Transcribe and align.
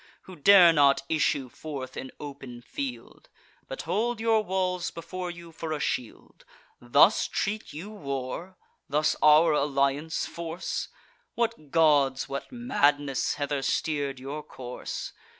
Who 0.23 0.35
dare 0.35 0.73
not 0.73 1.03
issue 1.09 1.47
forth 1.47 1.95
in 1.95 2.11
open 2.19 2.63
field, 2.63 3.29
But 3.67 3.83
hold 3.83 4.19
your 4.19 4.41
walls 4.43 4.89
before 4.89 5.29
you 5.29 5.51
for 5.51 5.71
a 5.73 5.79
shield. 5.79 6.43
Thus 6.81 7.27
treat 7.27 7.71
you 7.71 7.91
war? 7.91 8.57
thus 8.89 9.15
our 9.21 9.51
alliance 9.53 10.25
force? 10.25 10.87
What 11.35 11.69
gods, 11.69 12.27
what 12.27 12.51
madness, 12.51 13.35
hither 13.35 13.61
steer'd 13.61 14.19
your 14.19 14.41
course? 14.41 15.13